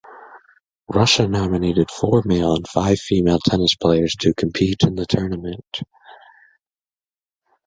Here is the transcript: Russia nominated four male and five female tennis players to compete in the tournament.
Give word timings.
Russia 0.87 1.27
nominated 1.27 1.91
four 1.91 2.23
male 2.25 2.55
and 2.55 2.67
five 2.67 2.97
female 2.97 3.37
tennis 3.37 3.75
players 3.75 4.15
to 4.19 4.33
compete 4.33 4.81
in 4.81 4.95
the 4.95 5.05
tournament. 5.05 5.83